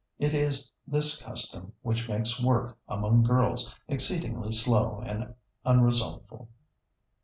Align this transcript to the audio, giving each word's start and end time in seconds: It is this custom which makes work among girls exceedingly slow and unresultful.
It 0.17 0.33
is 0.33 0.73
this 0.87 1.23
custom 1.23 1.73
which 1.83 2.09
makes 2.09 2.43
work 2.43 2.75
among 2.87 3.21
girls 3.21 3.75
exceedingly 3.87 4.51
slow 4.51 5.03
and 5.05 5.35
unresultful. 5.63 6.47